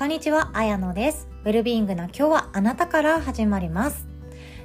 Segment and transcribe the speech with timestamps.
[0.00, 1.28] こんにちは、あやのです。
[1.44, 4.06] ウェルビーイングな今日はあなたから始まります。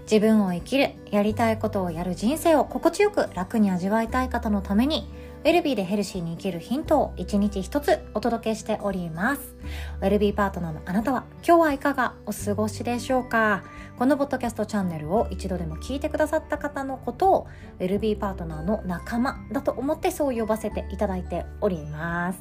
[0.04, 5.11] 自分を生きる、やりたいことをやる人生を心地よく楽に味わいたい方のために、
[5.43, 9.57] ウェルビーでヘルシーに生きるヒントを一日一つお届けしております。
[10.00, 13.65] ウェルビーパートナーのあなたは今日はいかがお過ごしでしょうか？
[13.99, 17.47] このポッドキャストチャンネルを一度でも聞いてくださった方のことを
[17.81, 22.39] ウェルビーパートナーの仲間だと思ってそう呼ばせていただいております。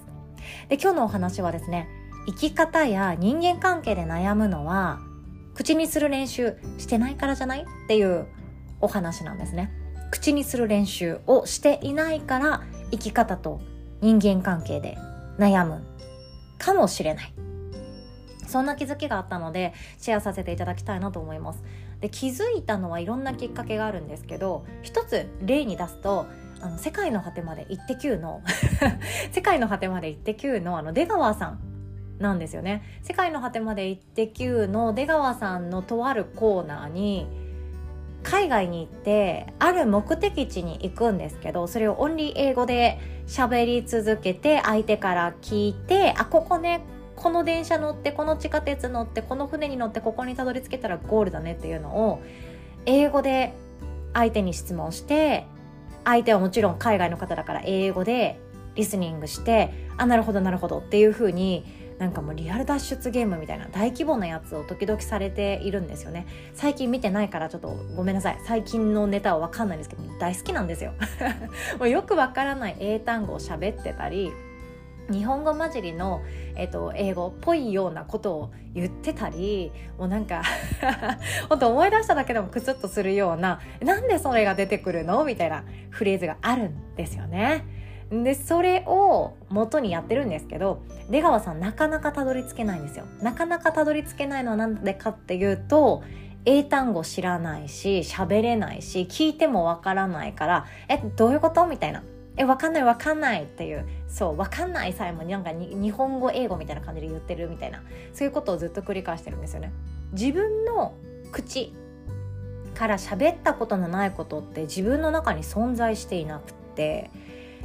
[0.69, 1.89] で、今日のお話はですね、
[2.27, 5.01] 生き方や人間関係で悩むのは
[5.55, 8.27] 口にする練習してないからじゃないっていう
[8.81, 9.73] お話なんですね。
[10.11, 13.61] 口にする練習をしていないから生き方と
[14.01, 14.97] 人間関係で
[15.39, 15.83] 悩む
[16.59, 17.35] かもしれない。
[18.47, 21.63] そんな気づきがあったのでシェアさせていただきたいなと思います。
[22.01, 26.27] で気づいたのはいろんなきっかけがあるんですけど一つ例に出すと
[26.61, 28.43] あの世界の果てまで行って9の。
[29.33, 31.74] 世界の果てまで行って9の あの出川さん
[32.25, 32.83] なんですよね。
[33.03, 37.27] 世界の果てまで行って9の出川さんのとあるコーナーに
[38.23, 46.81] 海外に行ってある目的地に行くんですけどそれをオンリー英語で喋り続けて相手から聞いてあここね
[47.17, 52.23] この電車乗ってこの地下鉄乗ってこの船に乗ってここにたどり着けたらゴールだねっていうのを
[52.87, 53.53] 英語で
[54.15, 55.45] 相手に質問して
[56.05, 58.41] 相手はもちろん海外の方だから英語で
[58.75, 66.27] リスニングしてあなるほどなるほどっていう風になんかもうリアル脱出ゲームみたいな大規模なやつを時々されているんですよね。
[66.53, 68.39] 最近見てないからちょっとごめんなさい。
[68.47, 70.93] 最近のネタは分かんないんですけど大好きなんですよ。
[71.79, 74.33] もうよくわからない英単語を喋ってたり
[75.11, 76.23] 日本語混じりの、
[76.57, 80.43] えっと、英語っぽいようなことを言ってたりもうなんか
[81.49, 85.25] 本当思い出しただけでもクスッとするようななんでそれが出てくるの？
[85.25, 87.65] みたいなフレーズがあるんですよね。
[88.23, 93.07] でそれを元にやってるんですけど出川さんなかなかたどり着けないんですよ。
[93.21, 96.03] なかなかたどり着けないのは何でかっていうと
[96.45, 102.03] 英単語知らないし喋れないし聞いてもわからないからえどういうことみたいな。
[102.37, 103.87] えわかんないわかんないっていう。
[104.09, 107.83] そうわかんないさえもなんか日本語英語みたいな感じで言ってるみたいな。
[108.13, 109.73] そういうことをずっと繰り返してるんですよね。
[110.13, 110.95] 自分の
[111.33, 111.73] 口
[112.75, 117.11] から喋ったことのないことって自分の中に存在していなくって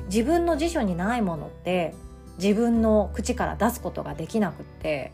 [0.05, 1.93] 自分の辞書にないものって
[2.37, 5.11] 自分の口から出すことができなくって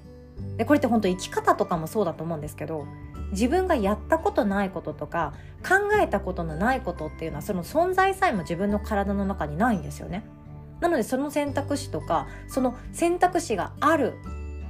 [0.58, 2.86] でこれって本当生き方とかもそうだと思うんですけど
[3.32, 5.34] 自分がやったことないこととか
[5.68, 10.24] 考えたことのないことっていうのはその存在さえも自分の体の中にないんですよね。
[10.80, 14.14] なのでその選択肢とかその選択肢がある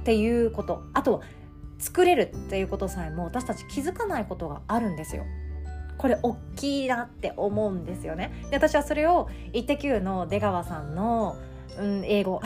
[0.00, 1.20] っていうことあとは
[1.78, 5.24] 作れるっていうことさえも私たち気づかないことがあるんですよ。
[5.98, 8.32] これ大きいなって思うんですよね。
[8.50, 11.36] で私はそれを「イッテ Q!」の出川さんの、
[11.78, 12.40] うん、英語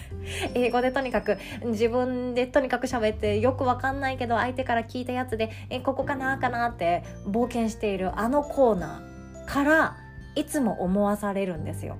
[0.54, 9.96] 英語でとにかく自分でとにかく喋ってよくわかんないけど相手から聞いたやつでえここかなかなって冒険しているあのコーナーから
[10.34, 11.96] いつも思わされるんですよ。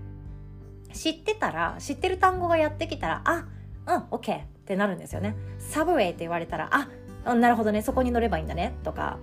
[0.92, 3.46] 知ってたら知ってる単語がやってきたらあ
[3.86, 5.34] うん OK ってなるんですよね。
[5.58, 9.18] サブウェイって言われたらあなるほどねそこに乗ればいいんだねとか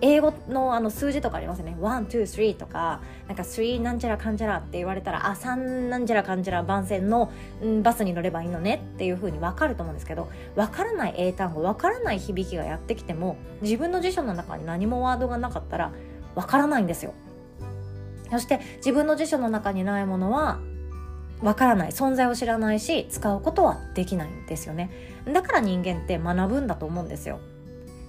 [0.00, 1.76] 英語のあの数字とかありますね。
[1.80, 7.32] 1、2、3とか、なんか3なんちゃらかんちゃらって言われたら、あ、3なんちゃらかんちゃら番線の、
[7.62, 15.92] うん、バスに乗ればいいのねっていう風に分かると思うんですけど、分からない英単語、分からない響きがやってきても、自分の辞書の中に何もワードがなかったら、
[16.34, 17.12] 分からないんですよ。
[18.30, 20.60] そして自分の辞書の中にないものは、
[21.42, 24.90] わからない存在を知らないし使うことはできないんですよね
[25.32, 27.38] だから人間って学ぶんだと思うんですよ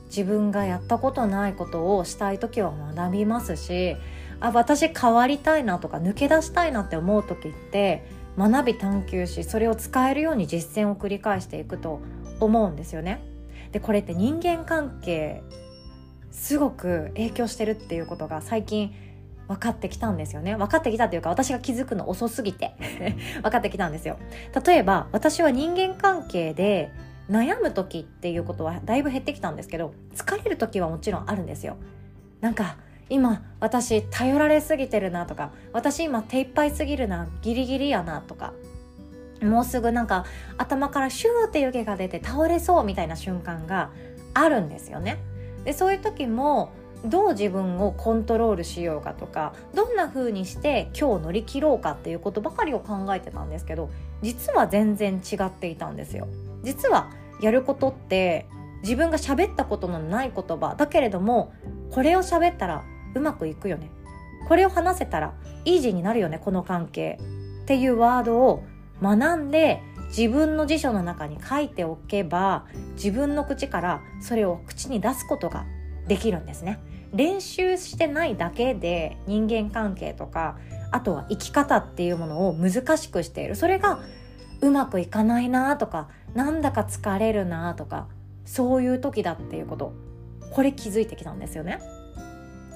[0.10, 3.96] 自分がやったことないことをしたい時は学びますし
[4.40, 8.06] あ私変わりたいなとか抜け出したいなって思う時って
[8.38, 12.00] 学び探求しそれを使えるように実践を繰り返していくと
[12.40, 13.22] 思うんですよね。
[13.72, 15.44] でこれって人間関係
[16.32, 18.94] すごく影響してるっていうことが最近
[19.48, 20.56] 分かってきたんですよね。
[20.56, 22.76] 分かってきたというか私が気づくの遅すぎて。
[23.42, 24.18] 分かってきたんですよ。
[24.66, 26.92] 例えば私は人間関係で
[27.30, 31.78] 悩む時っていうことはだいぶ減ってきたんですけど疲れる時はもちろんあるんですよ。
[32.42, 32.78] なんか
[33.10, 38.54] 今私頼られすぎてるなとか私今手一杯すぎるなギリギリやなとか
[39.42, 40.26] もうすぐなんか
[40.58, 43.92] 頭からシューって湯気が出て倒れそうみたいな瞬間が
[44.34, 45.18] あるんですよね。
[45.66, 46.72] でそういう時も
[47.06, 53.90] どう自分をコントロールしようかとかどんな風にして今日乗り切ろうかっていうことばかりを考えてたんですけど
[54.22, 56.28] 実は全然違っていたんですよ。
[56.64, 57.10] 実は
[57.42, 58.48] やることって
[58.82, 60.76] 自分が喋ったことのない言葉。
[60.76, 61.54] だけれども
[61.92, 62.84] これを喋ったら
[63.16, 63.92] うまくいくよね。
[64.48, 65.34] これを話せたら
[65.66, 67.20] イージーになるよねこの関係。
[67.64, 68.64] っていうワードを
[69.02, 75.66] 学んで自分の辞書の中に書いておけば自分の口からそれを口に出すことが
[76.08, 76.80] できるんですね。
[77.14, 80.58] 練習してないだけで人間関係とか
[80.92, 83.56] あとは生き方っていうものを難しくしている。
[83.56, 84.00] それが
[84.62, 88.08] うまくいかないなとかなんだか疲れるなとか
[88.46, 89.94] そういう時だっていうこと。
[90.52, 91.80] これ気づいてきたんですよね。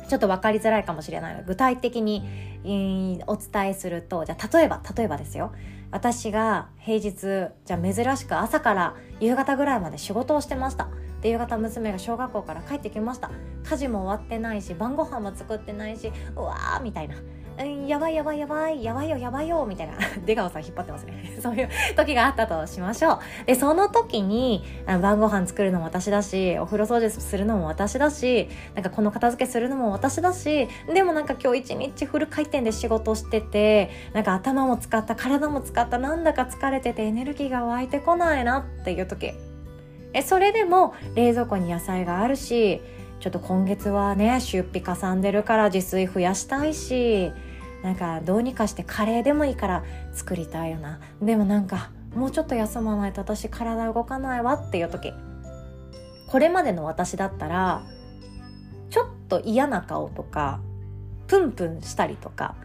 [0.08, 1.34] ちょっと分かりづらいかもしれない。
[1.34, 2.24] ので具体的に、
[2.64, 5.52] えー、お伝えするとじゃあ例えば例えばですよ。
[5.90, 10.90] 私が平日じゃあ珍しく朝から夕方ぐらいまで仕事をしてました。
[11.22, 13.32] で夕方娘が小学校から帰ってきました。
[13.68, 17.16] 家事も終わってないし晩ご飯も作ってないしうわーみたいな。
[17.60, 19.94] うん、やばいやばいやばい、やばいよやばいよ、みたいな、
[20.26, 21.36] 出川さん引っ張ってますね。
[21.42, 23.20] そういう 時があったとしましょう。
[23.46, 39.34] で、その時に、晩ご飯作るのも私だし、お風呂掃除するのも私だし、なんかこの片付けするのも私だし、でもなんか今日一日フル回転で仕事してて、なんか頭も使った、体も使った、なんだか疲れててエネルギーが湧いてこないなっていう時。
[40.14, 42.82] え、それでも冷蔵庫に野菜があるし、
[43.24, 47.32] ちょっと今月はね出費かさんでるから自炊増やしたいし
[47.82, 55.14] なんかどうにかしてカレーでもいいから作りたいよなでもなんかもうちょっと休まないと私体動かないわっていう時
[56.28, 57.86] これまでの私だったら
[58.90, 60.60] ちょっと嫌な顔とか
[61.28, 62.58] プンプンしたりとか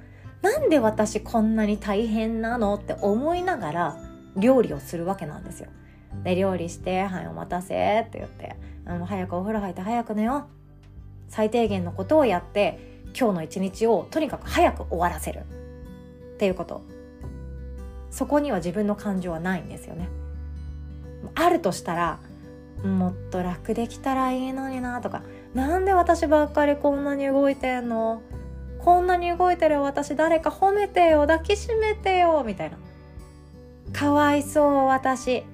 [0.42, 3.96] なんで私こんなに大変なのって思いながら
[4.36, 5.68] 料理をするわけなんですよ。
[6.24, 8.56] で料理して「はいお待たせ」って言って
[8.86, 10.44] あの早くお風呂入って早く寝よう。
[11.28, 12.78] 最低限のことをやって
[13.18, 15.40] 今日の一日をとにかく早く終わらせる。
[15.40, 15.42] っ
[16.38, 16.82] ていうこと。
[18.10, 20.08] そこには自分の感情はないんですよね。
[21.34, 22.18] あるとしたら
[22.82, 25.22] もっと楽できたらいいのになとか
[25.52, 28.22] なんで私ばっかりこんなに動いてんの？
[28.78, 31.22] こんなに動いてる私誰か褒めてよ。
[31.26, 32.42] 抱きしめてよ。
[32.46, 32.78] みたいな。
[33.92, 35.44] かわいそう私。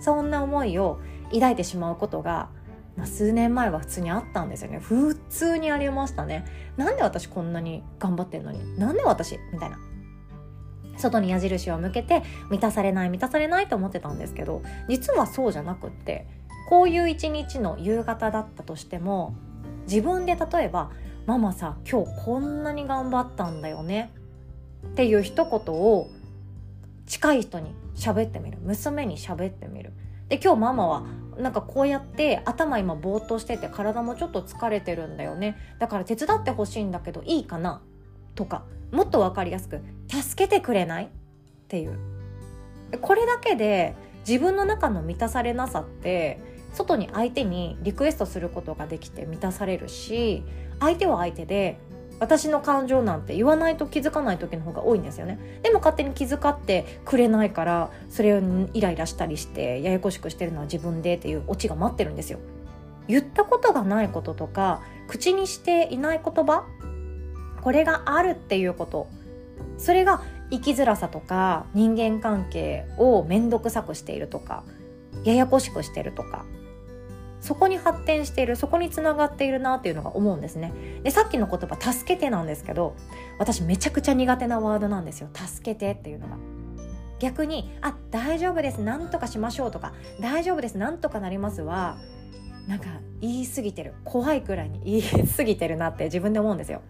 [0.00, 1.00] そんな思いを
[1.32, 2.48] 抱いてしまうことが、
[3.04, 4.78] 数年前は普通にあったんですよね。
[4.78, 6.44] 普通にありましたね。
[6.76, 8.78] なんで私こんなに頑張ってんのに？
[8.78, 9.38] なんで私？
[9.52, 9.78] みたいな。
[10.98, 16.26] 外に矢印を向けて満たされない満たされないと思ってたんですけど実はそうじゃなくって
[16.70, 19.34] こういう一日の夕方だったとしても
[19.86, 20.90] 自分で例えば
[21.26, 24.10] 「ママさ今日こんなに頑張ったんだよね」
[24.88, 26.08] っていう一言を
[27.04, 28.58] 近い人に喋ってみる。
[28.62, 29.92] 娘に喋ってみる。
[30.28, 31.04] で今日ママは
[31.38, 35.56] なんかこうやって頭今ぼーっとしてて体もちょっと疲れてるんだよね。
[35.78, 37.82] だから手伝ってほしいんだけどいいかな？
[38.34, 41.04] とかもっと分かりやすく助けてくれない？
[41.04, 41.08] っ
[41.68, 41.98] ていう。
[43.00, 43.94] これだけで
[44.26, 46.40] 自分の中の満たされなさって
[46.72, 50.42] 外に相手にリクエストすることができて満たされるし
[50.80, 51.78] 相手は相手で
[52.18, 55.38] 私の感情なんて言わないと気づかない時の方が多いんですよね。
[55.62, 58.40] でも勝手に気遣ってくれないからそれを
[58.72, 62.38] イライラしたりしてややこしくしてるのは自分でっていうオチが待ってるんですよ。
[63.08, 66.64] 言ったことがないこととか口にしていない言葉
[67.62, 69.06] これがあるっていうこと
[69.78, 74.64] それが生きづらさとか人間関係を面倒くさくしているとか
[75.24, 76.44] ややこしくしてるとか
[77.46, 80.72] そこに発展しているそこにつながっているなっていうのが思うんですね
[81.04, 82.96] でさっきの言葉「助けて」なんですけど
[83.38, 86.36] 私めちゃくちゃ苦手なワードなんですよ「助けて」っていうのが。
[87.18, 91.96] 逆に「あ大丈夫です何とかしましょう」とか「大丈夫です何とかなりますは」
[92.66, 92.86] なんか
[93.20, 93.94] 言い過ぎてる。
[94.04, 96.82] 怖いくらいに言い過ぎてるなって自分で思うんですよ。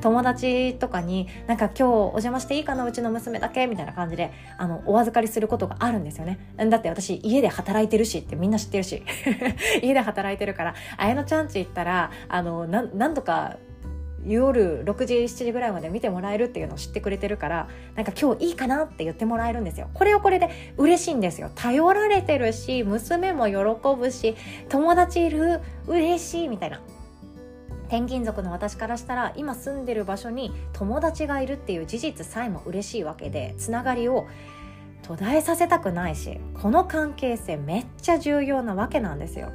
[0.00, 6.38] 友達とかになんか今日お邪魔していいかなうちの娘だけみたいな感じであのお預かりすることがあるんですよね。
[6.56, 9.02] だって私家で働いてるしってみんな知ってるし。
[9.82, 13.58] 家で働いてるから綾乃ちゃんち行ったらあのなんとか
[14.26, 19.88] 夜6時7時ぐらいまで見てもらえるっていうのを知ってくれてるからなんか今日いいかなって言ってもらえるんですよ。
[19.94, 21.50] これはこれで嬉しいんですよ。
[21.54, 23.54] 頼られてるし娘も喜
[23.96, 24.36] ぶし
[24.68, 26.80] 友達いる嬉しいみたいな。
[27.88, 34.26] 転勤族の私からしたら今住んでる場所に友達がいるっていう事実さえも嬉しいわけでつながりを
[35.02, 39.50] 途絶えさせたくないしこの関係性めっちゃ重要なわけなんですよ。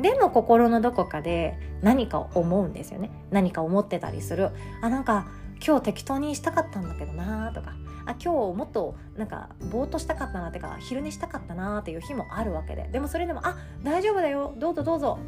[0.00, 3.10] でも心のどこかで何かを思うんですよね。
[3.30, 4.50] 何か思ってたりする。
[4.82, 5.28] あなんか
[5.64, 7.74] 今日適当にしたかったんだけどなとか。
[8.06, 12.88] あ今日もっとなんかぼーっとしたかったなってか昼寝したかったなっていう日もあるわけで。
[12.90, 14.54] でもそれでもあ大丈夫だよ。
[14.56, 15.18] どうぞどうぞ。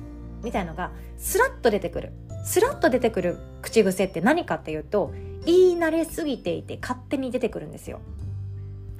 [0.42, 2.12] みたいのがスラッと出てくる。
[2.44, 5.12] スラッと出てくる口癖って何かっていうと
[5.44, 8.00] 言い慣れすぎていて勝手に出てくるんですよ。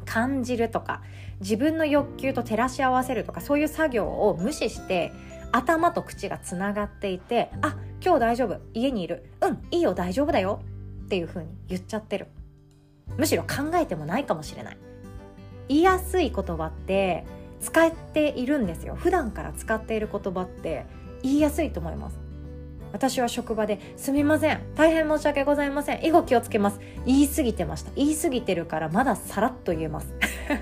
[0.04, 1.02] 感じるとか
[1.40, 5.12] 自分の欲求と照らし合わせるとかそういう作業を無視して
[5.52, 8.60] 頭と口がつながっていてあ今日大丈夫。
[8.74, 9.30] 家にいる。
[9.40, 10.60] うんいいよ大丈夫だよ。
[11.04, 12.28] っていうふうに言っちゃってる。
[13.16, 14.78] むしろ考えてもないかもしれない。
[15.68, 17.24] 言いやすい言葉って
[17.60, 18.96] 使っているんですよ。
[18.96, 20.86] 普段から使っている言葉って
[21.22, 22.18] 言いやすいと思います。
[22.92, 27.90] 私は職場で「すみません大変申し訳ございません以後気をつけます」言い過ぎてました。
[27.96, 30.12] 言い過ぎてるからまださらっと言えます。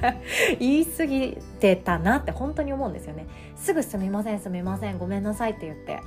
[0.59, 3.27] 言い過ぎてたなって本当に思うんですよね。
[3.57, 6.01] すぐ「すみませんすみませんごめんなさい」って言って。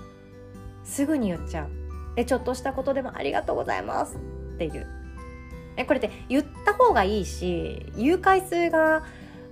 [0.84, 1.70] すぐに言っちゃう。
[2.16, 4.16] でちょっとしたことでも「ありがとうございます」
[4.56, 4.88] っていう。
[5.76, 9.04] えこれって言った方がいいし言う回数が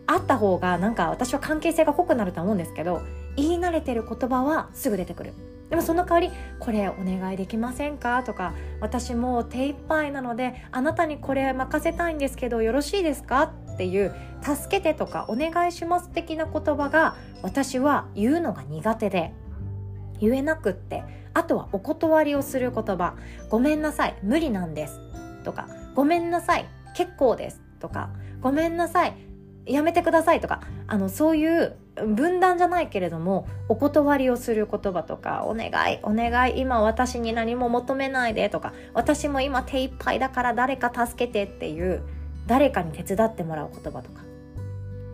[0.05, 3.01] あった方がなんか私は関係性が濃くなると思うんですけど
[3.35, 5.33] 言い慣れてる言葉はすぐ出てくる。
[5.71, 14.13] でもその代わり「これお願いできませんか?」とか「私もう手一杯なのであなたにこれ任せたいんですけどよろしいですか?」っていう
[14.43, 19.33] 「助けて」とか「お願いします」的な言葉が私は言うのが苦手で
[20.19, 23.15] 言えなくってあとはお断りをする言葉
[23.49, 24.99] 「ごめんなさい無理なんです」
[25.45, 28.09] とか「ごめんなさい結構です」とか
[28.41, 29.13] 「ごめんなさい
[29.65, 42.01] やめてくださいとかあのそういう分断じゃないけれどもお断りをする言葉とかお願いお願い今私に何も求めないでとか私も今手一杯だから誰か助けてっていう
[42.47, 44.21] 誰かに手伝ってもらう言葉とか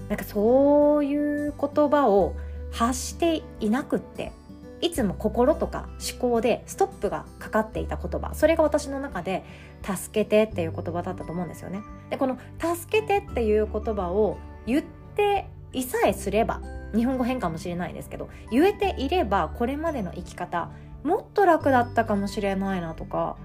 [0.09, 2.35] なんかそういう言葉を
[2.71, 4.31] 発していなくって
[4.79, 9.43] いつも心とか思考でストップがかかっていた言葉それが私の中で
[9.83, 11.81] 「助けて」っていう言葉だったと思うんですよね。
[12.09, 14.83] でこの「助けて」っていう言葉を言っ
[15.15, 16.61] ていさえすれば
[16.95, 20.69] 日本語変かもしれないですけど言えていればこれまでの生き方
[21.03, 23.37] もっと楽だったかもしれないなとか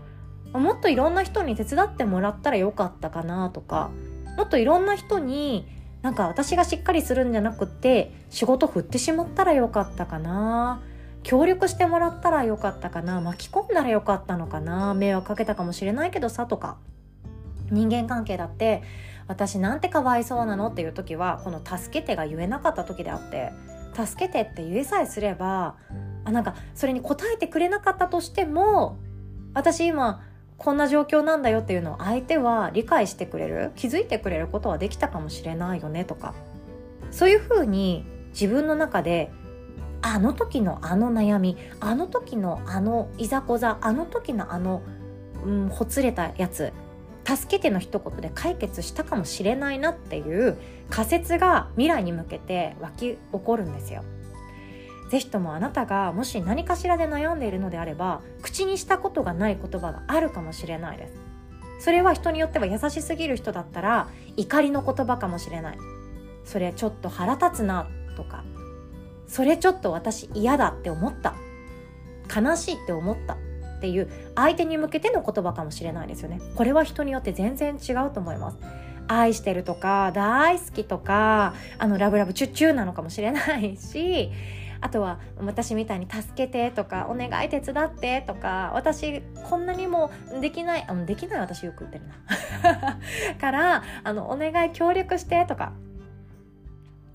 [0.52, 3.90] もっといろんな人に手伝ってもらったらよかったかなとか
[4.36, 5.66] もっといろんな人に
[6.02, 10.82] なんか私がしっかりするんじゃなくて仕事振ってしまったらよかったかな
[11.22, 16.76] 協力してもらったらよかったかな巻き込んだらよかったのかな迷惑かけたかもしれないけどさとか
[17.70, 18.82] 人間関係だって
[19.32, 23.50] 私なんてかわいそうなのっていう時はこの「助けて」が言えなかった時であって
[23.96, 25.76] 「助けて」って言えさえすれば
[26.24, 28.98] あなんかそれに答えてくれなかったとしても
[29.54, 30.22] 私今
[30.58, 36.34] こんな状況なんだよっていうのを相手は理解してくれる気づいてくれることはできたかもしれないよねとか
[37.10, 39.32] そういうふうに自分の中で
[40.02, 44.82] あの時のあの悩みあの時のあのいざこざあの時のあの、
[45.44, 46.72] うん、ほつれたやつ
[47.24, 50.58] 助けての一言で解決したかもしれないなっていう
[50.90, 54.04] 仮説が未来に向けて湧き起こるんですよ。
[55.08, 61.14] ぜひともあなたがもし何かしらで悩んでいるのであれば口にしたことがない言葉があるかもしれないです。
[61.78, 65.78] それは人によっては優しすぎる人だったら怒りの言葉かもしれない。
[66.44, 68.44] それちょっと腹立つなとか
[69.28, 71.34] それちょっと私嫌だって思った
[72.34, 73.36] 悲しいって思った
[73.82, 76.40] っていう相手に向けての言葉かもしれないですよね。
[76.54, 78.58] これは人によって全然違うと思います。
[79.08, 84.30] 愛してるとか大好きとかあのラブラブチュッチューなのかもしれないし
[84.80, 89.20] あとは私みたいに助けてとかお願い手伝ってとか私
[89.50, 92.98] こんなにもできないあできない私よく言ってるな。
[93.40, 95.72] からあのお願い協力してとか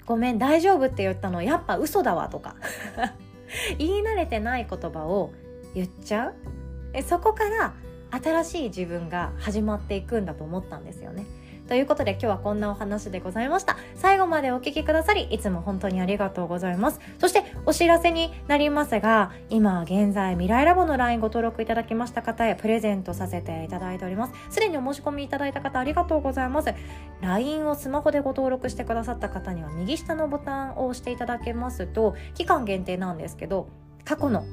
[0.05, 2.55] ごめん大丈夫って言ったのやっぱ嘘だわとか。
[3.79, 5.31] 言い慣れてない言葉を
[5.73, 6.56] 言っちゃう。
[6.97, 7.73] えそこから
[8.09, 11.25] 新しい自分が始まっていくんだと思ったんですよね。
[11.67, 13.77] ということで今日はこんなお話でございました。
[13.93, 16.99] 最後までお聴きくださり、いつも本当にありがとうございます。
[17.19, 24.33] そしてお知らせになりますが、今現在未来ラボの LINE ご登録いただきました方へプレゼントさせていただいております。
[24.49, 26.73] すでにお申し込みいただいた方ありがとうございます。
[27.21, 33.67] LINE をスマホでご登録してくださった方には右下のボタンを押していただけますと、期間限定なんですけど、
[34.05, 34.45] 過去の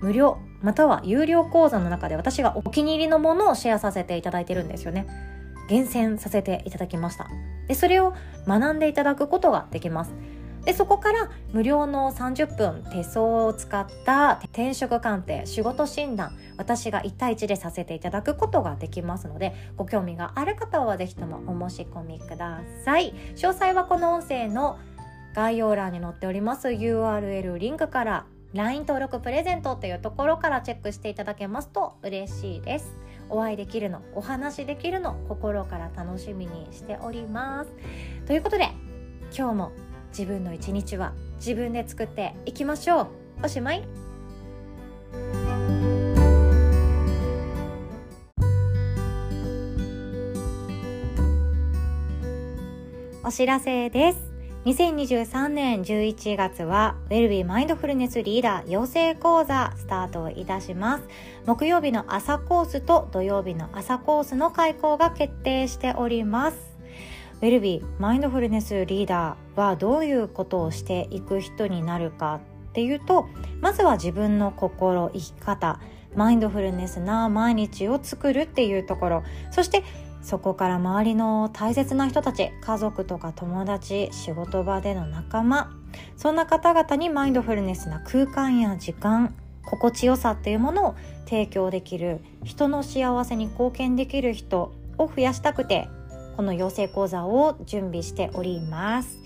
[0.00, 5.06] 無料または有料講座の中で私がお気に入りのものをシェアさせていただいてるんですよね。
[5.68, 7.28] 厳選させていただきました。
[7.66, 8.14] でそれを
[8.46, 10.14] 学んでいただくことができます。
[10.64, 23.14] でそこから無料の30分手相を使った転職鑑定仕事診断私が1対1でさせていただくことができますのでご興味がある方は是非ともお申し込みください。
[23.36, 24.78] 詳細はこの音声の
[25.34, 28.26] 概要欄に載っております URL リンクから
[28.56, 32.94] LINE 登録プレゼントっていうところからチェックしていただけますと嬉しいです。
[33.28, 37.70] お会いできるのお話できるの心から楽しみにしております。
[38.26, 38.70] ということで
[39.36, 39.72] 今日も
[40.10, 43.08] 自分の一日は自分で作っていきましょう。
[43.44, 43.84] おしまい。
[53.24, 54.25] お知らせです。
[54.66, 61.04] 2023年11月はウェルビーマインドフルネスリーダー養成講座スタートいたします。
[61.46, 66.58] 木曜日の朝コースと土曜日の朝コースの開講が決定しております。
[67.42, 73.28] ウェルビーマインドフルネスリーダーはどういうことをしていく人になるかっていうと
[73.60, 75.78] まずは自分の心生き方
[76.16, 79.22] マインドフルネスな毎日を作るっていうところ。
[79.52, 79.84] そして
[80.26, 85.72] そこから周りの大切な人たち家族とか友達仕事場での仲間
[86.16, 90.94] そんな方々にマインドフルネスな空間や時間心地よさっていうものを
[91.26, 95.88] 提供できる人の幸せに貢献できる人を増やしたくて
[96.36, 99.20] この養成講座を準備しております。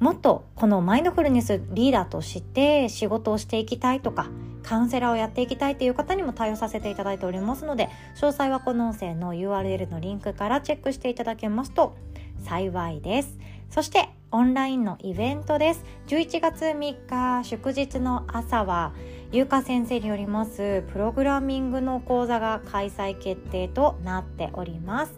[0.00, 4.26] もっとこのマインドフルネスリーダーとして仕事をしていきたいとか
[4.62, 11.96] カウンセラーをやっていきたいという方にも対応させていただいておりますので詳細はこの音声の URL のリンクからチェックしていただけますと
[12.44, 13.38] 幸いです。
[13.70, 15.84] そしてオンラインのイベントです。
[16.08, 18.92] 11月3日祝日の朝は
[19.30, 25.12] 優香先生によりますプログラミングの講座が開催決定となっております。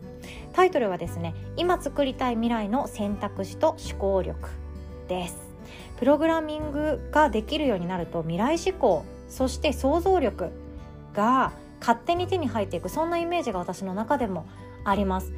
[0.53, 4.51] タイトルはですね今作りたい未来の選択肢と思考力
[5.09, 5.37] です。
[5.97, 10.51] プログラミングができるようになると未来志向そして想像力
[11.13, 14.47] が勝手に手に入っていくそんなイメージが私の中でも
[14.85, 15.33] あります。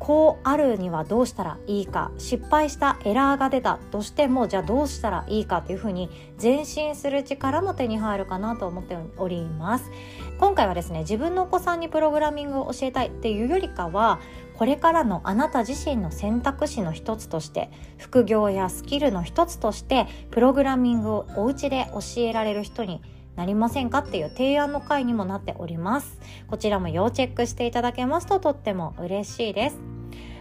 [0.00, 6.08] こうあるにはどうしたらいいか失敗したエラーが出たとしてもじゃあどうしたらいいかというふうに
[6.40, 9.90] 前進する力も手に入るかなと思っております。
[10.38, 14.20] 今回はですね自分のお子さんにプログラミングを教えたいっていうよりかは
[14.56, 23.02] これからのあなた自身の選択肢の一つとして副業やスキルの一つとしてプログラミングをお家で教えられる人に
[23.40, 26.18] なりませんかっていう提案の回にもなっております。
[26.46, 29.78] こちらも要チェックしていただけますととっても嬉しいです。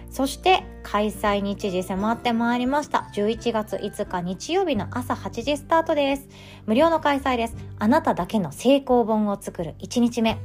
[0.09, 3.09] そして開催日時迫ってまいりました。
[3.13, 6.27] 11月5日日曜日の朝8時スタートです。
[6.65, 7.55] 無料の開催です。
[7.77, 10.37] あなただけの成功本を作る1日目。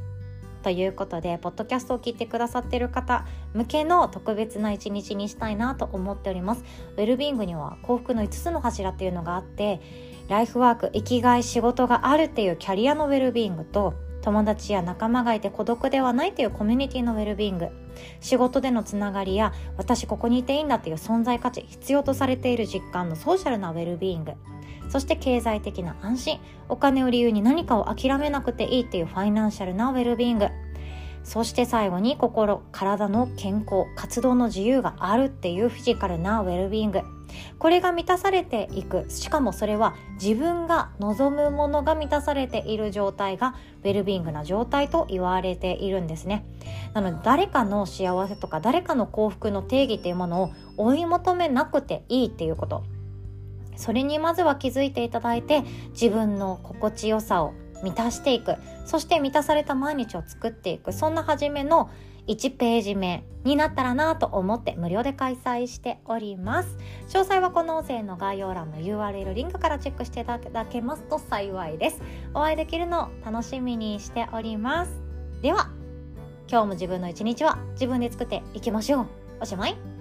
[0.62, 6.64] ということでポッドキャストを聞いてくださっている方向けの特別な一日にしたいなと思っております。
[6.96, 9.80] ウェルビングには幸福の5つの柱っていうのがあって
[10.28, 17.68] ライフワーク生きがい仕事があるっていうキャリアのウェルビーングと友達や仲間がいて孤独ではないというコミュニティのウェルビーング。
[18.20, 24.32] 仕事でのつながりや私ここにいていいんだっていう存在価値必要とされている実感のソーシャルなウェルビーング。
[24.88, 26.40] そして経済的な安心。
[26.70, 30.48] お金を理由に何かを諦めなくていいっていうファイナンシャルなウェルビーング。
[31.22, 37.00] そして最後に心体の健康活動の自由があるっていうフィジカルなウェルビーング。
[37.58, 39.06] これが満たされていく。
[39.08, 46.44] しかもそれは自分が望むものが満たされている状態がウェルビーイングな状態と言われているんですね。
[46.92, 52.84] なので誰かの幸せとか誰かの幸福の定義っていうものを追い求めなくていいっていうこと。
[53.76, 58.56] それにまずは気づいていただいて自分の心地よさを満たしていく。
[58.86, 60.92] そして満たされた毎日を作っていく。
[60.92, 61.90] そんな初めの
[62.26, 66.76] 1ページ目になったらなと思って無料で開催しております。
[67.08, 72.00] 詳細はこの音声の概要欄の URL リンクからチェックしていただけますと幸いです。
[72.32, 74.92] お会いできるのを楽しみにしております。
[75.42, 75.70] では
[76.48, 79.06] 今日も自分の一日は自分で作っていきましょう。
[79.40, 79.93] おしまい。